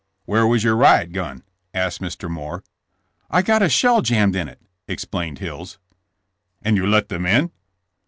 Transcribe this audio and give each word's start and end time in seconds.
"Where 0.25 0.47
was 0.47 0.63
your 0.63 0.75
riot 0.75 1.11
gun?" 1.11 1.43
asked 1.75 2.01
Mr. 2.01 2.27
Moore. 2.27 2.63
"I 3.29 3.43
got 3.43 3.61
a 3.61 3.69
shell 3.69 4.01
jammed 4.01 4.35
in 4.35 4.47
it," 4.49 4.59
explained 4.87 5.37
Hills. 5.37 5.77
"And 6.63 6.75
you 6.75 6.87
let 6.87 7.09
them 7.09 7.27
in?" 7.27 7.51